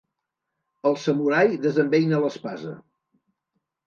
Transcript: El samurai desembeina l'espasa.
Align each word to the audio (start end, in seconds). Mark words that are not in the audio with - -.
El 0.91 0.95
samurai 1.01 1.43
desembeina 1.65 2.21
l'espasa. 2.23 2.73